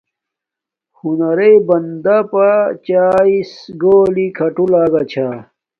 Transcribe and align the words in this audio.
ہنرݶ 0.99 1.53
بندن 1.67 2.21
پادچاھس 2.31 3.51
گولی 3.81 4.25
کھاٹو 4.37 4.65
لگاہ 4.71 5.05
چھاہ 5.11 5.37